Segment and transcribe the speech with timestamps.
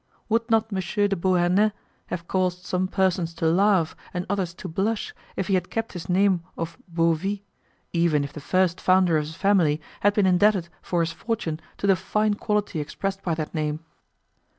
[0.29, 0.79] Would not M.
[0.79, 1.73] de Beauharnais
[2.07, 6.09] have caused some persons to laugh and others to blush if he had kept his
[6.09, 7.43] name of Beauvit,
[7.93, 11.85] even if the first founder of his family had been indebted for his fortune to
[11.85, 13.81] the fine quality expressed by that name?